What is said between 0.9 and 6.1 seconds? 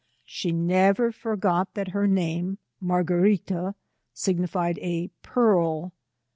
forgot that her name, Margarita, signified a pearl.